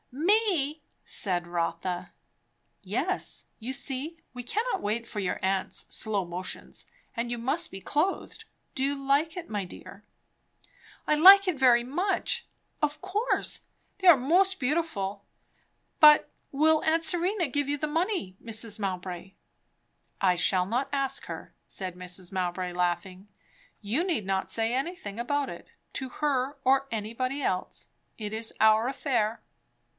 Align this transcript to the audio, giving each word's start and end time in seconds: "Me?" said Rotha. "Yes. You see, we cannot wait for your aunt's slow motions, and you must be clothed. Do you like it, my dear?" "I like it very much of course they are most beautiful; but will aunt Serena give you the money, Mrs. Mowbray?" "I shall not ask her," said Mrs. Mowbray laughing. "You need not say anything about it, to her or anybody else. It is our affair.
"Me?" 0.11 0.81
said 1.05 1.45
Rotha. 1.45 2.11
"Yes. 2.81 3.45
You 3.59 3.71
see, 3.71 4.17
we 4.33 4.41
cannot 4.43 4.81
wait 4.81 5.07
for 5.07 5.19
your 5.19 5.39
aunt's 5.45 5.85
slow 5.93 6.25
motions, 6.25 6.85
and 7.15 7.29
you 7.29 7.37
must 7.37 7.69
be 7.69 7.81
clothed. 7.81 8.45
Do 8.73 8.83
you 8.83 8.95
like 8.95 9.37
it, 9.37 9.49
my 9.49 9.63
dear?" 9.65 10.03
"I 11.05 11.13
like 11.15 11.47
it 11.47 11.59
very 11.59 11.83
much 11.83 12.47
of 12.81 12.99
course 13.01 13.61
they 13.99 14.07
are 14.07 14.17
most 14.17 14.59
beautiful; 14.59 15.23
but 15.99 16.29
will 16.51 16.81
aunt 16.83 17.03
Serena 17.03 17.47
give 17.47 17.67
you 17.67 17.77
the 17.77 17.85
money, 17.87 18.35
Mrs. 18.43 18.79
Mowbray?" 18.79 19.33
"I 20.19 20.35
shall 20.35 20.65
not 20.65 20.89
ask 20.91 21.25
her," 21.25 21.53
said 21.67 21.95
Mrs. 21.95 22.31
Mowbray 22.31 22.73
laughing. 22.73 23.27
"You 23.81 24.03
need 24.03 24.25
not 24.25 24.49
say 24.49 24.73
anything 24.73 25.19
about 25.19 25.49
it, 25.49 25.67
to 25.93 26.09
her 26.09 26.57
or 26.63 26.87
anybody 26.91 27.41
else. 27.43 27.87
It 28.17 28.33
is 28.33 28.51
our 28.59 28.87
affair. 28.87 29.41